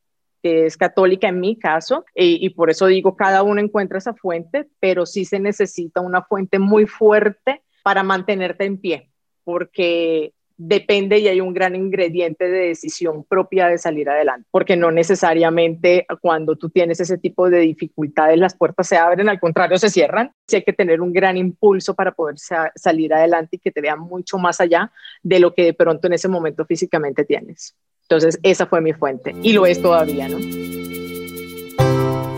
que 0.42 0.66
es 0.66 0.76
católica 0.76 1.28
en 1.28 1.40
mi 1.40 1.58
caso, 1.58 2.04
y, 2.14 2.44
y, 2.44 2.50
por 2.50 2.68
eso 2.68 2.86
digo, 2.86 3.16
cada 3.16 3.42
uno 3.42 3.62
encuentra 3.62 3.96
esa 3.96 4.12
fuente, 4.12 4.68
pero 4.78 5.06
sí 5.06 5.24
se 5.24 5.40
necesita 5.40 6.02
una 6.02 6.22
fuente 6.22 6.58
muy 6.58 6.86
fuerte 6.86 7.62
para 7.82 8.02
mantenerte 8.02 8.64
en 8.64 8.78
pie, 8.78 9.10
porque 9.44 10.34
depende 10.56 11.18
y 11.18 11.28
hay 11.28 11.40
un 11.40 11.52
gran 11.52 11.74
ingrediente 11.74 12.48
de 12.48 12.68
decisión 12.68 13.24
propia 13.24 13.68
de 13.68 13.78
salir 13.78 14.08
adelante, 14.08 14.46
porque 14.50 14.76
no 14.76 14.90
necesariamente 14.90 16.06
cuando 16.20 16.56
tú 16.56 16.70
tienes 16.70 17.00
ese 17.00 17.18
tipo 17.18 17.50
de 17.50 17.60
dificultades 17.60 18.38
las 18.38 18.56
puertas 18.56 18.88
se 18.88 18.96
abren, 18.96 19.28
al 19.28 19.40
contrario 19.40 19.78
se 19.78 19.90
cierran. 19.90 20.32
Sí 20.46 20.56
hay 20.56 20.62
que 20.62 20.72
tener 20.72 21.00
un 21.00 21.12
gran 21.12 21.36
impulso 21.36 21.94
para 21.94 22.12
poder 22.12 22.36
salir 22.76 23.14
adelante 23.14 23.56
y 23.56 23.58
que 23.58 23.70
te 23.70 23.80
vean 23.80 24.00
mucho 24.00 24.38
más 24.38 24.60
allá 24.60 24.92
de 25.22 25.40
lo 25.40 25.54
que 25.54 25.64
de 25.64 25.74
pronto 25.74 26.06
en 26.06 26.12
ese 26.12 26.28
momento 26.28 26.64
físicamente 26.64 27.24
tienes. 27.24 27.74
Entonces, 28.02 28.38
esa 28.42 28.66
fue 28.66 28.80
mi 28.80 28.92
fuente 28.92 29.34
y 29.42 29.52
lo 29.52 29.66
es 29.66 29.80
todavía, 29.80 30.28
¿no? 30.28 30.38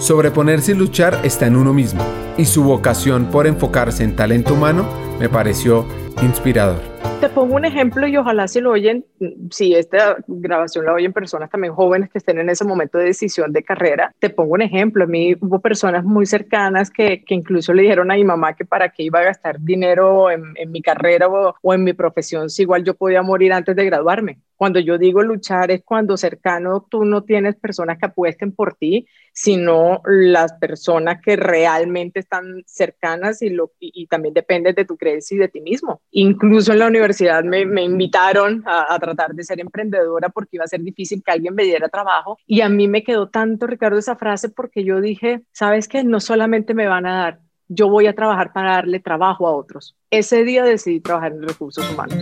Sobreponerse 0.00 0.72
y 0.72 0.74
luchar 0.74 1.18
está 1.24 1.46
en 1.46 1.56
uno 1.56 1.72
mismo 1.72 2.04
y 2.36 2.44
su 2.44 2.62
vocación 2.62 3.30
por 3.30 3.46
enfocarse 3.46 4.04
en 4.04 4.14
talento 4.14 4.54
humano 4.54 4.86
me 5.18 5.28
pareció 5.28 5.86
inspirador. 6.22 6.96
Te 7.20 7.30
pongo 7.30 7.54
un 7.54 7.64
ejemplo 7.64 8.06
y 8.06 8.16
ojalá 8.18 8.46
si 8.46 8.60
lo 8.60 8.72
oyen, 8.72 9.06
si 9.50 9.74
esta 9.74 10.16
grabación 10.26 10.84
la 10.84 10.92
oyen 10.92 11.14
personas 11.14 11.48
también 11.48 11.72
jóvenes 11.72 12.10
que 12.10 12.18
estén 12.18 12.38
en 12.38 12.50
ese 12.50 12.64
momento 12.64 12.98
de 12.98 13.06
decisión 13.06 13.52
de 13.52 13.62
carrera, 13.64 14.14
te 14.18 14.28
pongo 14.28 14.52
un 14.52 14.60
ejemplo. 14.60 15.04
A 15.04 15.06
mí 15.06 15.34
hubo 15.40 15.60
personas 15.60 16.04
muy 16.04 16.26
cercanas 16.26 16.90
que, 16.90 17.24
que 17.24 17.34
incluso 17.34 17.72
le 17.72 17.82
dijeron 17.82 18.10
a 18.10 18.16
mi 18.16 18.24
mamá 18.24 18.54
que 18.54 18.66
para 18.66 18.90
qué 18.90 19.04
iba 19.04 19.20
a 19.20 19.24
gastar 19.24 19.58
dinero 19.60 20.30
en, 20.30 20.42
en 20.56 20.70
mi 20.70 20.82
carrera 20.82 21.26
o, 21.28 21.54
o 21.62 21.74
en 21.74 21.84
mi 21.84 21.94
profesión 21.94 22.50
si 22.50 22.62
igual 22.62 22.84
yo 22.84 22.94
podía 22.94 23.22
morir 23.22 23.54
antes 23.54 23.74
de 23.74 23.86
graduarme. 23.86 24.38
Cuando 24.54 24.78
yo 24.78 24.98
digo 24.98 25.22
luchar 25.22 25.70
es 25.70 25.82
cuando 25.82 26.16
cercano 26.16 26.86
tú 26.90 27.04
no 27.04 27.24
tienes 27.24 27.56
personas 27.56 27.98
que 27.98 28.06
apuesten 28.06 28.52
por 28.52 28.74
ti, 28.74 29.06
sino 29.32 30.02
las 30.04 30.52
personas 30.54 31.20
que 31.22 31.36
realmente 31.36 32.20
están 32.20 32.62
cercanas 32.66 33.42
y, 33.42 33.50
lo, 33.50 33.72
y, 33.80 34.02
y 34.02 34.06
también 34.06 34.34
dependes 34.34 34.74
de 34.74 34.84
tu 34.84 34.96
creencia 34.96 35.34
y 35.34 35.38
de 35.38 35.48
ti 35.48 35.60
mismo 35.60 36.00
Incluso 36.12 36.72
en 36.72 36.78
la 36.78 36.86
universidad 36.86 37.44
me, 37.44 37.60
invitaron 37.82 38.62
a, 38.66 38.94
a, 38.94 38.98
tratar 38.98 39.34
de 39.34 39.44
ser 39.44 39.60
emprendedora 39.60 40.28
porque 40.28 40.56
iba 40.56 40.64
a 40.64 40.68
ser 40.68 40.80
difícil 40.80 41.22
que 41.24 41.32
alguien 41.32 41.54
me 41.54 41.64
diera 41.64 41.88
trabajo. 41.88 42.38
Y 42.46 42.60
a 42.60 42.68
mí 42.68 42.88
me 42.88 43.02
quedó 43.02 43.28
tanto, 43.28 43.66
Ricardo, 43.66 43.98
esa 43.98 44.16
frase 44.16 44.48
porque 44.48 44.84
yo 44.84 45.00
dije, 45.00 45.42
sabes 45.52 45.88
que 45.88 46.04
no 46.04 46.20
solamente 46.20 46.74
me 46.74 46.86
van 46.86 47.06
a 47.06 47.16
dar, 47.16 47.40
yo 47.68 47.88
voy 47.88 48.06
a 48.06 48.14
trabajar 48.14 48.52
para 48.52 48.72
darle 48.72 49.00
trabajo 49.00 49.46
a 49.46 49.54
otros. 49.54 49.96
Ese 50.10 50.44
día 50.44 50.64
decidí 50.64 51.00
trabajar 51.00 51.32
en 51.32 51.42
recursos 51.42 51.90
humanos. 51.90 52.16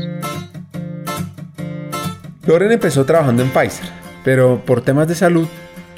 Loren 2.47 2.73
empezó 2.73 3.05
trabajando 3.07 3.43
en 3.43 3.50
Pfizer, 3.50 3.88
pero 4.23 4.62
por 4.64 4.83
temas 4.83 5.09
de 5.09 5.14
salud 5.14 5.49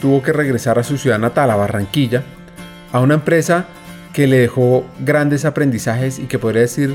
tuvo 0.01 0.23
que 0.23 0.33
regresar 0.33 0.79
a 0.79 0.85
su 0.85 0.97
ciudad 0.97 1.19
natal, 1.19 1.51
a 1.51 1.57
Barranquilla, 1.57 2.23
a 2.93 3.01
una 3.01 3.15
empresa 3.15 3.67
que 4.13 4.27
le 4.27 4.39
dejó 4.39 4.85
grandes 5.01 5.45
aprendizajes 5.45 6.19
y 6.19 6.27
que 6.27 6.39
podría 6.39 6.63
decir 6.63 6.95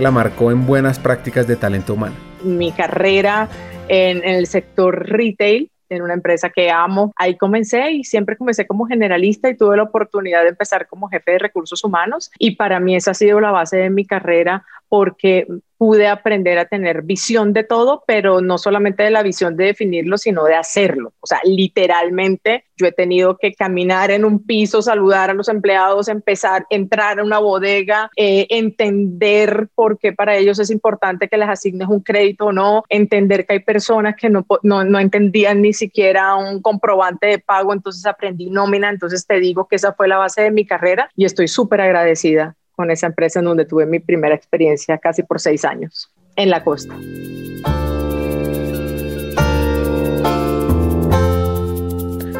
la 0.00 0.10
marcó 0.10 0.50
en 0.50 0.66
buenas 0.66 0.98
prácticas 0.98 1.46
de 1.46 1.56
talento 1.56 1.94
humano. 1.94 2.14
Mi 2.42 2.72
carrera 2.72 3.48
en, 3.88 4.24
el 4.24 4.46
sector 4.46 5.08
retail 5.08 5.70
en 5.88 6.02
una 6.02 6.14
empresa 6.14 6.50
que 6.50 6.70
amo. 6.70 7.12
Ahí 7.16 7.36
comencé 7.36 7.90
y 7.90 8.04
siempre 8.04 8.36
comencé 8.36 8.66
como 8.66 8.86
generalista 8.86 9.50
y 9.50 9.56
tuve 9.56 9.76
la 9.76 9.82
oportunidad 9.82 10.42
de 10.42 10.50
empezar 10.50 10.86
como 10.86 11.08
jefe 11.08 11.32
de 11.32 11.38
recursos 11.40 11.82
humanos 11.84 12.30
y 12.38 12.56
para 12.56 12.80
mí 12.80 12.94
esa 12.94 13.10
ha 13.10 13.14
sido 13.14 13.40
la 13.40 13.50
base 13.50 13.76
de 13.76 13.90
mi 13.90 14.06
carrera 14.06 14.64
porque 14.90 15.46
pude 15.78 16.08
aprender 16.08 16.58
a 16.58 16.66
tener 16.66 17.00
visión 17.00 17.54
de 17.54 17.64
todo, 17.64 18.04
pero 18.06 18.42
no 18.42 18.58
solamente 18.58 19.02
de 19.02 19.10
la 19.10 19.22
visión 19.22 19.56
de 19.56 19.64
definirlo, 19.64 20.18
sino 20.18 20.44
de 20.44 20.54
hacerlo. 20.54 21.14
O 21.20 21.26
sea, 21.26 21.40
literalmente 21.42 22.66
yo 22.76 22.86
he 22.86 22.92
tenido 22.92 23.38
que 23.38 23.54
caminar 23.54 24.10
en 24.10 24.26
un 24.26 24.44
piso, 24.44 24.82
saludar 24.82 25.30
a 25.30 25.34
los 25.34 25.48
empleados, 25.48 26.08
empezar, 26.08 26.66
entrar 26.68 27.18
a 27.18 27.24
una 27.24 27.38
bodega, 27.38 28.10
eh, 28.16 28.46
entender 28.50 29.68
por 29.74 29.98
qué 29.98 30.12
para 30.12 30.36
ellos 30.36 30.58
es 30.58 30.70
importante 30.70 31.28
que 31.28 31.38
les 31.38 31.48
asignes 31.48 31.88
un 31.88 32.00
crédito 32.00 32.46
o 32.46 32.52
no, 32.52 32.82
entender 32.90 33.46
que 33.46 33.54
hay 33.54 33.60
personas 33.60 34.16
que 34.16 34.28
no, 34.28 34.44
no, 34.62 34.84
no 34.84 34.98
entendían 34.98 35.62
ni 35.62 35.72
siquiera 35.72 36.34
un 36.34 36.60
comprobante 36.60 37.28
de 37.28 37.38
pago, 37.38 37.72
entonces 37.72 38.04
aprendí 38.04 38.50
nómina, 38.50 38.90
entonces 38.90 39.26
te 39.26 39.40
digo 39.40 39.66
que 39.66 39.76
esa 39.76 39.94
fue 39.94 40.08
la 40.08 40.18
base 40.18 40.42
de 40.42 40.50
mi 40.50 40.66
carrera 40.66 41.08
y 41.16 41.24
estoy 41.24 41.48
súper 41.48 41.80
agradecida 41.80 42.56
con 42.80 42.90
esa 42.90 43.08
empresa 43.08 43.40
en 43.40 43.44
donde 43.44 43.66
tuve 43.66 43.84
mi 43.84 43.98
primera 43.98 44.34
experiencia 44.34 44.96
casi 44.96 45.22
por 45.22 45.38
seis 45.38 45.66
años 45.66 46.10
en 46.34 46.48
la 46.48 46.64
costa. 46.64 46.94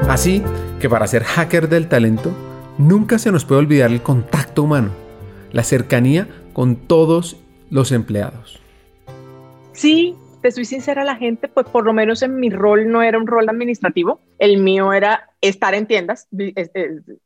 Así 0.09 0.43
que 0.81 0.89
para 0.89 1.07
ser 1.07 1.25
hacker 1.25 1.69
del 1.69 1.89
talento, 1.89 2.33
nunca 2.79 3.19
se 3.19 3.31
nos 3.31 3.45
puede 3.45 3.59
olvidar 3.59 3.91
el 3.91 4.01
contacto 4.01 4.63
humano, 4.63 4.93
la 5.53 5.63
cercanía 5.63 6.27
con 6.55 6.77
todos 6.77 7.37
los 7.69 7.93
empleados. 7.93 8.63
Sí, 9.73 10.17
te 10.41 10.53
soy 10.53 10.65
sincera, 10.65 11.05
la 11.05 11.17
gente, 11.17 11.49
pues 11.49 11.67
por 11.69 11.85
lo 11.85 11.93
menos 11.93 12.23
en 12.23 12.41
mi 12.41 12.49
rol 12.49 12.91
no 12.91 13.03
era 13.03 13.19
un 13.19 13.27
rol 13.27 13.47
administrativo, 13.47 14.21
el 14.39 14.57
mío 14.57 14.95
era 14.95 15.30
estar 15.41 15.75
en 15.75 15.87
tiendas, 15.87 16.29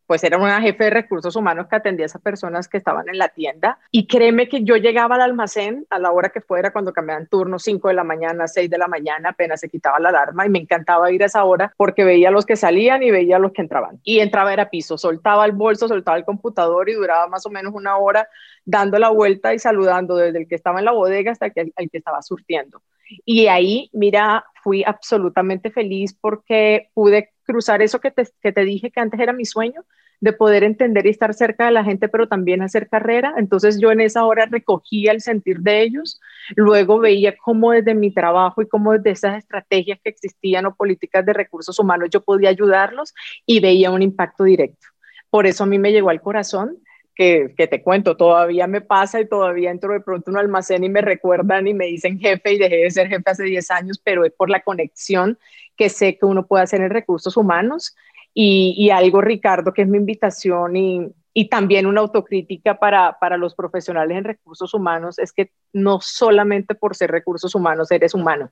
pues 0.07 0.23
era 0.23 0.39
una 0.39 0.61
jefe 0.61 0.85
de 0.85 0.91
recursos 0.91 1.35
humanos 1.35 1.67
que 1.69 1.77
atendía 1.77 2.05
a 2.05 2.07
esas 2.07 2.23
personas 2.23 2.69
que 2.69 2.77
estaban 2.77 3.09
en 3.09 3.19
la 3.19 3.29
tienda. 3.29 3.79
Y 3.91 4.07
créeme 4.07 4.49
que 4.49 4.63
yo 4.63 4.77
llegaba 4.77 5.17
al 5.17 5.23
almacén 5.23 5.87
a 5.91 5.99
la 5.99 6.13
hora 6.13 6.29
que 6.29 6.41
fuera, 6.41 6.73
cuando 6.73 6.93
cambiaban 6.93 7.27
turnos, 7.27 7.65
5 7.65 7.89
de 7.89 7.95
la 7.95 8.05
mañana, 8.05 8.47
6 8.47 8.71
de 8.71 8.79
la 8.79 8.87
mañana, 8.87 9.31
apenas 9.31 9.61
se 9.61 9.69
quitaba 9.69 9.99
la 9.99 10.11
alarma 10.11 10.47
y 10.47 10.49
me 10.49 10.61
encantaba 10.61 11.11
ir 11.11 11.23
a 11.23 11.27
esa 11.27 11.45
hora 11.45 11.73
porque 11.77 12.05
veía 12.05 12.29
a 12.29 12.33
los 12.33 12.47
que 12.47 12.57
salían 12.57 13.03
y 13.03 13.11
veía 13.11 13.37
a 13.37 13.41
los 13.41 13.53
que 13.53 13.63
entraban. 13.63 13.99
Y 14.05 14.21
entraba 14.21 14.53
era 14.53 14.71
piso, 14.71 14.97
soltaba 14.97 15.45
el 15.45 15.53
bolso, 15.53 15.89
soltaba 15.89 16.17
el 16.17 16.25
computador 16.25 16.89
y 16.89 16.93
duraba 16.93 17.27
más 17.27 17.45
o 17.47 17.51
menos 17.51 17.73
una 17.75 17.97
hora 17.97 18.29
dando 18.65 18.99
la 18.99 19.11
vuelta 19.11 19.55
y 19.55 19.59
saludando 19.59 20.17
desde 20.17 20.39
el 20.39 20.49
que 20.49 20.55
estaba 20.55 20.79
en 20.79 20.85
la 20.85 20.93
bodega 20.93 21.33
hasta 21.33 21.47
el 21.47 21.53
que 21.53 21.99
estaba 21.99 22.23
surtiendo. 22.23 22.81
Y 23.25 23.49
ahí, 23.49 23.91
mira, 23.93 24.45
fui 24.65 24.83
absolutamente 24.85 25.71
feliz 25.71 26.17
porque 26.19 26.89
pude 26.95 27.31
cruzar 27.45 27.83
eso 27.83 28.01
que 28.01 28.11
te, 28.11 28.27
que 28.43 28.51
te 28.51 28.65
dije 28.65 28.91
que 28.91 29.01
antes 29.01 29.21
era 29.21 29.35
mi 29.35 29.45
sueño, 29.45 29.85
de 30.21 30.33
poder 30.33 30.65
entender 30.65 31.05
y 31.05 31.11
estar 31.11 31.35
cerca 31.35 31.67
de 31.67 31.73
la 31.73 31.85
gente, 31.85 32.09
pero 32.09 32.27
también 32.27 32.63
hacer 32.63 32.89
carrera. 32.89 33.35
Entonces 33.37 33.79
yo 33.79 33.93
en 33.93 34.01
esa 34.01 34.25
hora 34.25 34.47
recogía 34.47 35.13
el 35.13 35.21
sentir 35.21 35.59
de 35.61 35.83
ellos, 35.83 36.19
luego 36.57 36.99
veía 36.99 37.37
cómo 37.37 37.73
desde 37.73 37.95
mi 37.95 38.11
trabajo 38.11 38.63
y 38.63 38.69
cómo 38.69 38.93
desde 38.93 39.11
esas 39.11 39.37
estrategias 39.37 40.01
que 40.03 40.09
existían 40.09 40.65
o 40.65 40.75
políticas 40.75 41.27
de 41.27 41.35
recursos 41.35 41.79
humanos 41.79 42.09
yo 42.11 42.25
podía 42.25 42.49
ayudarlos 42.49 43.13
y 43.45 43.61
veía 43.61 43.91
un 43.91 44.01
impacto 44.01 44.45
directo. 44.45 44.87
Por 45.29 45.47
eso 45.47 45.65
a 45.65 45.67
mí 45.67 45.79
me 45.79 45.93
llegó 45.93 46.09
al 46.09 46.23
corazón 46.23 46.79
que, 47.15 47.55
te 47.57 47.83
cuento, 47.83 48.17
todavía 48.17 48.67
me 48.67 48.81
pasa 48.81 49.21
y 49.21 49.29
todavía 49.29 49.71
entro 49.71 49.93
de 49.93 50.01
pronto 50.01 50.31
en 50.31 50.37
un 50.37 50.41
almacén 50.41 50.83
y 50.85 50.89
me 50.89 51.01
recuerdan 51.01 51.67
y 51.67 51.75
me 51.75 51.87
dicen 51.87 52.19
jefe 52.19 52.55
y 52.55 52.59
dejé 52.59 52.77
de 52.77 52.91
ser 52.91 53.09
jefe 53.09 53.23
hace 53.27 53.45
10 53.45 53.71
años, 53.71 54.01
pero 54.03 54.25
es 54.25 54.33
por 54.33 54.51
la 54.51 54.61
conexión 54.61 55.39
que 55.77 55.89
sé 55.89 56.19
que 56.19 56.27
uno 56.27 56.47
puede 56.47 56.65
hacer 56.65 56.81
en 56.81 56.91
recursos 56.91 57.37
humanos. 57.37 57.95
Y, 58.37 58.91
algo, 58.91 59.21
Ricardo, 59.21 59.73
que 59.73 59.83
es 59.83 59.89
mi 59.89 59.97
invitación 59.97 60.77
y, 60.77 61.07
y 61.33 61.49
también 61.49 61.87
una 61.87 62.01
autocrítica 62.01 62.81
para, 62.81 63.17
para, 63.21 63.37
los 63.37 63.55
profesionales 63.55 64.19
en 64.19 64.25
recursos 64.25 64.75
humanos, 64.75 65.21
es 65.21 65.33
que 65.33 65.53
no 65.73 66.01
solamente 66.01 66.75
por 66.75 66.97
ser 66.97 67.13
recursos 67.13 67.55
humanos 67.55 67.93
eres 67.93 68.13
humano, 68.13 68.51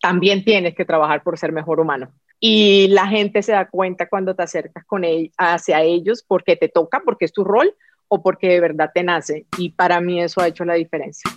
también 0.00 0.44
tienes 0.44 0.76
que 0.76 0.84
trabajar 0.84 1.24
por 1.24 1.36
ser 1.36 1.50
mejor 1.50 1.80
humano. 1.80 2.12
Y 2.38 2.86
la 2.90 3.08
gente 3.08 3.42
se 3.42 3.50
da 3.50 3.68
cuenta 3.68 4.08
cuando 4.08 4.36
te 4.36 4.44
acercas 4.44 4.84
con 4.84 5.02
él, 5.02 5.32
hacia 5.36 5.82
ellos 5.82 6.24
porque 6.26 6.54
te 6.54 6.68
toca, 6.68 7.02
porque 7.04 7.24
es 7.24 7.32
tu 7.32 7.42
rol 7.42 7.74
o 8.08 8.22
porque 8.22 8.48
de 8.48 8.60
verdad 8.60 8.90
te 8.92 9.02
nace. 9.02 9.46
Y 9.56 9.70
para 9.70 10.00
mí 10.00 10.20
eso 10.20 10.40
ha 10.40 10.48
hecho 10.48 10.64
la 10.64 10.74
diferencia. 10.74 11.30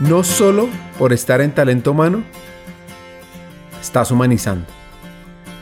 No 0.00 0.24
solo 0.24 0.68
por 0.98 1.12
estar 1.12 1.40
en 1.40 1.52
talento 1.52 1.90
humano, 1.90 2.24
estás 3.80 4.10
humanizando. 4.10 4.66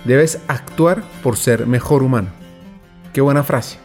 Debes 0.04 0.42
actuar 0.48 1.02
por 1.22 1.36
ser 1.36 1.66
mejor 1.66 2.02
humano. 2.02 2.28
Qué 3.12 3.20
buena 3.20 3.42
frase. 3.42 3.78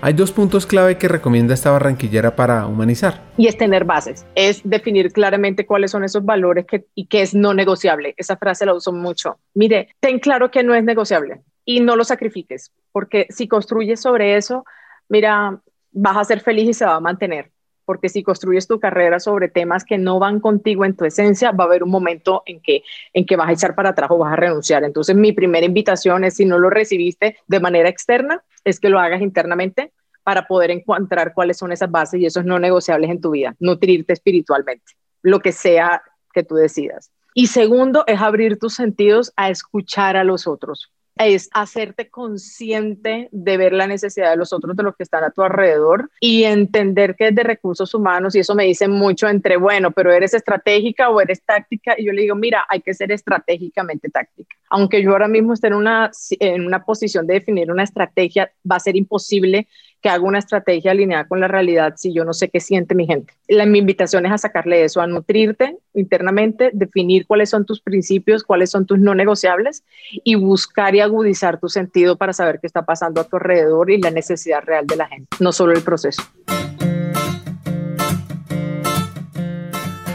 Hay 0.00 0.14
dos 0.14 0.32
puntos 0.32 0.64
clave 0.64 0.96
que 0.96 1.08
recomienda 1.08 1.54
esta 1.54 1.72
barranquillera 1.72 2.36
para 2.36 2.66
humanizar. 2.66 3.20
Y 3.36 3.48
es 3.48 3.58
tener 3.58 3.84
bases, 3.84 4.24
es 4.34 4.60
definir 4.64 5.12
claramente 5.12 5.66
cuáles 5.66 5.90
son 5.90 6.04
esos 6.04 6.24
valores 6.24 6.66
que, 6.66 6.86
y 6.94 7.06
qué 7.06 7.20
es 7.22 7.34
no 7.34 7.52
negociable. 7.52 8.14
Esa 8.16 8.36
frase 8.36 8.64
la 8.64 8.74
uso 8.74 8.92
mucho. 8.92 9.38
Mire, 9.54 9.88
ten 10.00 10.20
claro 10.20 10.50
que 10.50 10.62
no 10.62 10.74
es 10.74 10.84
negociable 10.84 11.42
y 11.68 11.80
no 11.80 11.96
lo 11.96 12.04
sacrifiques, 12.04 12.72
porque 12.92 13.26
si 13.28 13.46
construyes 13.46 14.00
sobre 14.00 14.38
eso, 14.38 14.64
mira, 15.10 15.60
vas 15.92 16.16
a 16.16 16.24
ser 16.24 16.40
feliz 16.40 16.66
y 16.70 16.72
se 16.72 16.86
va 16.86 16.94
a 16.94 17.00
mantener. 17.00 17.52
Porque 17.84 18.08
si 18.08 18.22
construyes 18.22 18.66
tu 18.66 18.80
carrera 18.80 19.20
sobre 19.20 19.50
temas 19.50 19.84
que 19.84 19.98
no 19.98 20.18
van 20.18 20.40
contigo 20.40 20.86
en 20.86 20.96
tu 20.96 21.04
esencia, 21.04 21.52
va 21.52 21.64
a 21.64 21.66
haber 21.66 21.82
un 21.82 21.90
momento 21.90 22.42
en 22.46 22.62
que, 22.62 22.84
en 23.12 23.26
que 23.26 23.36
vas 23.36 23.50
a 23.50 23.52
echar 23.52 23.74
para 23.74 23.90
atrás 23.90 24.10
o 24.10 24.16
vas 24.16 24.32
a 24.32 24.36
renunciar. 24.36 24.82
Entonces, 24.82 25.14
mi 25.14 25.32
primera 25.32 25.66
invitación 25.66 26.24
es, 26.24 26.36
si 26.36 26.46
no 26.46 26.58
lo 26.58 26.70
recibiste 26.70 27.36
de 27.46 27.60
manera 27.60 27.90
externa, 27.90 28.42
es 28.64 28.80
que 28.80 28.88
lo 28.88 28.98
hagas 28.98 29.20
internamente 29.20 29.92
para 30.24 30.46
poder 30.46 30.70
encontrar 30.70 31.34
cuáles 31.34 31.58
son 31.58 31.70
esas 31.70 31.90
bases 31.90 32.18
y 32.18 32.24
esos 32.24 32.46
no 32.46 32.58
negociables 32.58 33.10
en 33.10 33.20
tu 33.20 33.32
vida, 33.32 33.54
nutrirte 33.58 34.14
espiritualmente, 34.14 34.94
lo 35.20 35.40
que 35.40 35.52
sea 35.52 36.00
que 36.32 36.44
tú 36.44 36.54
decidas. 36.54 37.12
Y 37.34 37.48
segundo, 37.48 38.04
es 38.06 38.22
abrir 38.22 38.58
tus 38.58 38.74
sentidos 38.74 39.34
a 39.36 39.50
escuchar 39.50 40.16
a 40.16 40.24
los 40.24 40.46
otros 40.46 40.90
es 41.18 41.48
hacerte 41.52 42.08
consciente 42.08 43.28
de 43.32 43.56
ver 43.56 43.72
la 43.72 43.86
necesidad 43.86 44.30
de 44.30 44.36
los 44.36 44.52
otros, 44.52 44.76
de 44.76 44.82
los 44.82 44.96
que 44.96 45.02
están 45.02 45.24
a 45.24 45.30
tu 45.30 45.42
alrededor 45.42 46.10
y 46.20 46.44
entender 46.44 47.16
que 47.16 47.28
es 47.28 47.34
de 47.34 47.42
recursos 47.42 47.92
humanos 47.94 48.34
y 48.34 48.40
eso 48.40 48.54
me 48.54 48.64
dice 48.64 48.88
mucho 48.88 49.28
entre, 49.28 49.56
bueno, 49.56 49.90
pero 49.90 50.12
eres 50.12 50.34
estratégica 50.34 51.10
o 51.10 51.20
eres 51.20 51.42
táctica 51.42 51.94
y 51.98 52.06
yo 52.06 52.12
le 52.12 52.22
digo, 52.22 52.34
mira, 52.34 52.64
hay 52.68 52.80
que 52.80 52.94
ser 52.94 53.12
estratégicamente 53.12 54.08
táctica. 54.10 54.56
Aunque 54.70 55.02
yo 55.02 55.12
ahora 55.12 55.28
mismo 55.28 55.54
esté 55.54 55.68
en 55.68 55.74
una, 55.74 56.10
en 56.40 56.66
una 56.66 56.84
posición 56.84 57.26
de 57.26 57.34
definir 57.34 57.70
una 57.70 57.84
estrategia, 57.84 58.50
va 58.70 58.76
a 58.76 58.80
ser 58.80 58.96
imposible 58.96 59.68
que 60.00 60.08
haga 60.08 60.22
una 60.24 60.38
estrategia 60.38 60.92
alineada 60.92 61.26
con 61.26 61.40
la 61.40 61.48
realidad 61.48 61.94
si 61.96 62.12
yo 62.12 62.24
no 62.24 62.32
sé 62.32 62.48
qué 62.48 62.60
siente 62.60 62.94
mi 62.94 63.06
gente. 63.06 63.34
La, 63.48 63.66
mi 63.66 63.78
invitación 63.78 64.26
es 64.26 64.32
a 64.32 64.38
sacarle 64.38 64.84
eso, 64.84 65.00
a 65.00 65.06
nutrirte 65.06 65.76
internamente, 65.94 66.70
definir 66.72 67.26
cuáles 67.26 67.50
son 67.50 67.64
tus 67.64 67.80
principios, 67.80 68.44
cuáles 68.44 68.70
son 68.70 68.86
tus 68.86 68.98
no 68.98 69.14
negociables 69.14 69.82
y 70.24 70.36
buscar 70.36 70.94
y 70.94 71.00
agudizar 71.00 71.58
tu 71.58 71.68
sentido 71.68 72.16
para 72.16 72.32
saber 72.32 72.60
qué 72.60 72.66
está 72.66 72.84
pasando 72.84 73.20
a 73.20 73.24
tu 73.24 73.36
alrededor 73.36 73.90
y 73.90 74.00
la 74.00 74.10
necesidad 74.10 74.62
real 74.64 74.86
de 74.86 74.96
la 74.96 75.08
gente, 75.08 75.28
no 75.40 75.52
solo 75.52 75.72
el 75.72 75.82
proceso. 75.82 76.22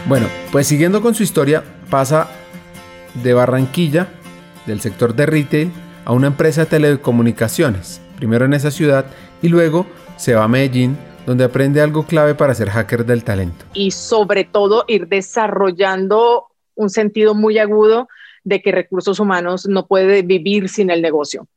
Bueno, 0.06 0.28
pues 0.52 0.68
siguiendo 0.68 1.02
con 1.02 1.16
su 1.16 1.24
historia, 1.24 1.64
pasa 1.90 2.28
de 3.24 3.34
Barranquilla, 3.34 4.08
del 4.66 4.82
sector 4.82 5.16
de 5.16 5.26
retail, 5.26 5.72
a 6.06 6.12
una 6.12 6.28
empresa 6.28 6.62
de 6.62 6.68
telecomunicaciones, 6.68 8.02
primero 8.18 8.46
en 8.46 8.54
esa 8.54 8.72
ciudad 8.72 9.06
y 9.44 9.50
luego 9.50 9.86
se 10.16 10.34
va 10.34 10.46
a 10.46 10.48
Medellín 10.48 10.98
donde 11.28 11.44
aprende 11.44 11.82
algo 11.82 12.06
clave 12.06 12.34
para 12.34 12.56
ser 12.56 12.70
hacker 12.70 13.06
del 13.06 13.24
talento. 13.24 13.66
Y 13.74 13.92
sobre 13.92 14.44
todo 14.44 14.86
ir 14.88 15.08
desarrollando 15.08 16.48
un 16.76 16.90
sentido 16.90 17.36
muy 17.36 17.60
agudo 17.60 18.08
de 18.44 18.62
que 18.62 18.72
recursos 18.72 19.20
humanos 19.20 19.68
no 19.68 19.86
puede 19.86 20.22
vivir 20.22 20.70
sin 20.70 20.90
el 20.90 21.02
negocio. 21.02 21.48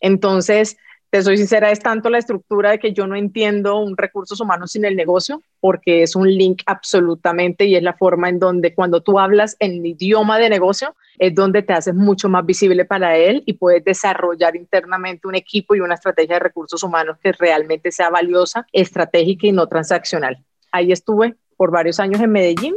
Entonces, 0.00 0.76
te 1.14 1.22
soy 1.22 1.36
sincera, 1.36 1.70
es 1.70 1.78
tanto 1.78 2.10
la 2.10 2.18
estructura 2.18 2.72
de 2.72 2.80
que 2.80 2.92
yo 2.92 3.06
no 3.06 3.14
entiendo 3.14 3.76
un 3.76 3.96
recursos 3.96 4.40
humanos 4.40 4.72
sin 4.72 4.84
el 4.84 4.96
negocio, 4.96 5.40
porque 5.60 6.02
es 6.02 6.16
un 6.16 6.28
link 6.28 6.62
absolutamente 6.66 7.66
y 7.66 7.76
es 7.76 7.84
la 7.84 7.92
forma 7.92 8.28
en 8.28 8.40
donde 8.40 8.74
cuando 8.74 9.00
tú 9.00 9.20
hablas 9.20 9.56
en 9.60 9.86
idioma 9.86 10.40
de 10.40 10.50
negocio, 10.50 10.96
es 11.20 11.32
donde 11.32 11.62
te 11.62 11.72
haces 11.72 11.94
mucho 11.94 12.28
más 12.28 12.44
visible 12.44 12.84
para 12.84 13.16
él 13.16 13.44
y 13.46 13.52
puedes 13.52 13.84
desarrollar 13.84 14.56
internamente 14.56 15.28
un 15.28 15.36
equipo 15.36 15.76
y 15.76 15.78
una 15.78 15.94
estrategia 15.94 16.34
de 16.34 16.40
recursos 16.40 16.82
humanos 16.82 17.16
que 17.22 17.30
realmente 17.30 17.92
sea 17.92 18.10
valiosa, 18.10 18.66
estratégica 18.72 19.46
y 19.46 19.52
no 19.52 19.68
transaccional. 19.68 20.42
Ahí 20.72 20.90
estuve 20.90 21.36
por 21.56 21.70
varios 21.70 22.00
años 22.00 22.20
en 22.20 22.32
Medellín. 22.32 22.74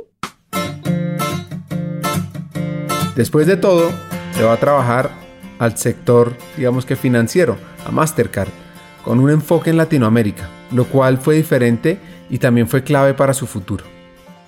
Después 3.15 3.48
de 3.48 3.58
todo, 3.58 3.89
se 4.34 4.44
va 4.44 4.53
a 4.53 4.58
trabajar 4.58 5.10
al 5.58 5.75
sector, 5.75 6.36
digamos 6.56 6.86
que 6.86 6.96
financiero 6.96 7.58
Mastercard, 7.91 8.50
con 9.03 9.20
un 9.20 9.29
enfoque 9.29 9.70
en 9.70 9.77
Latinoamérica, 9.77 10.50
lo 10.72 10.86
cual 10.86 11.17
fue 11.17 11.36
diferente 11.36 11.98
y 12.29 12.38
también 12.39 12.67
fue 12.67 12.84
clave 12.84 13.13
para 13.13 13.34
su 13.34 13.48
futuro. 13.48 13.86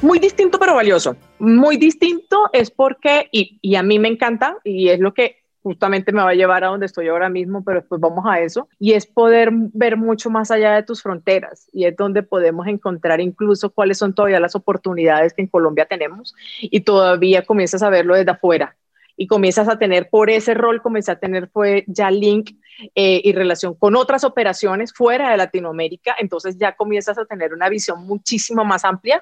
Muy 0.01 0.19
distinto 0.19 0.59
pero 0.59 0.75
valioso. 0.75 1.15
Muy 1.39 1.77
distinto 1.77 2.49
es 2.53 2.71
porque, 2.71 3.27
y, 3.31 3.59
y 3.61 3.75
a 3.75 3.83
mí 3.83 3.99
me 3.99 4.07
encanta, 4.07 4.57
y 4.63 4.89
es 4.89 4.99
lo 4.99 5.13
que 5.13 5.37
justamente 5.61 6.11
me 6.11 6.21
va 6.21 6.29
a 6.29 6.35
llevar 6.35 6.63
a 6.63 6.67
donde 6.67 6.85
estoy 6.85 7.09
ahora 7.09 7.29
mismo, 7.29 7.63
pero 7.63 7.81
después 7.81 7.99
vamos 7.99 8.25
a 8.25 8.39
eso, 8.39 8.69
y 8.79 8.93
es 8.93 9.05
poder 9.05 9.49
ver 9.51 9.97
mucho 9.97 10.29
más 10.29 10.51
allá 10.51 10.73
de 10.73 10.83
tus 10.83 11.01
fronteras, 11.01 11.69
y 11.73 11.85
es 11.85 11.95
donde 11.95 12.23
podemos 12.23 12.67
encontrar 12.67 13.19
incluso 13.19 13.69
cuáles 13.69 13.97
son 13.97 14.13
todavía 14.13 14.39
las 14.39 14.55
oportunidades 14.55 15.33
que 15.33 15.41
en 15.41 15.47
Colombia 15.47 15.85
tenemos, 15.85 16.33
y 16.61 16.79
todavía 16.81 17.43
comienzas 17.45 17.83
a 17.83 17.89
verlo 17.89 18.15
desde 18.15 18.31
afuera, 18.31 18.75
y 19.19 19.27
comienzas 19.27 19.67
a 19.67 19.77
tener 19.77 20.09
por 20.09 20.29
ese 20.29 20.53
rol, 20.53 20.81
comienza 20.81 21.11
a 21.11 21.19
tener 21.19 21.49
fue 21.49 21.83
ya 21.87 22.09
link 22.09 22.51
eh, 22.95 23.19
y 23.21 23.33
relación 23.33 23.75
con 23.75 23.97
otras 23.97 24.23
operaciones 24.23 24.93
fuera 24.93 25.29
de 25.29 25.35
Latinoamérica, 25.35 26.15
entonces 26.19 26.57
ya 26.57 26.77
comienzas 26.77 27.17
a 27.17 27.25
tener 27.25 27.53
una 27.53 27.67
visión 27.67 28.07
muchísimo 28.07 28.63
más 28.63 28.85
amplia 28.85 29.21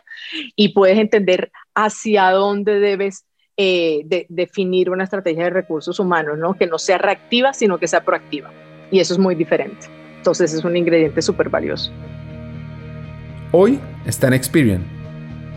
y 0.56 0.70
puedes 0.70 1.00
entender 1.00 1.52
hacia 1.74 2.30
dónde 2.30 2.80
debes 2.80 3.26
eh, 3.58 4.26
definir 4.30 4.92
una 4.92 5.04
estrategia 5.04 5.46
de 5.46 5.50
recursos 5.50 6.00
humanos, 6.00 6.38
¿no? 6.38 6.54
que 6.54 6.68
no 6.68 6.78
sea 6.78 7.00
reactiva, 7.00 7.56
sino 7.56 7.80
que 7.80 7.88
sea 7.88 8.06
proactiva. 8.06 8.52
Y 8.92 9.00
eso 9.00 9.16
es 9.16 9.20
muy 9.20 9.34
diferente. 9.34 9.88
Entonces 10.18 10.54
es 10.54 10.64
un 10.64 10.78
ingrediente 10.78 11.24
súper 11.24 11.50
valioso. 11.50 11.92
Hoy 13.52 13.80
está 14.06 14.28
en 14.28 14.34
Experian, 14.34 14.86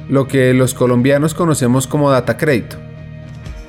lo 0.08 0.26
que 0.26 0.54
los 0.54 0.72
colombianos 0.72 1.34
conocemos 1.34 1.86
como 1.86 2.10
data 2.10 2.38
crédito 2.38 2.78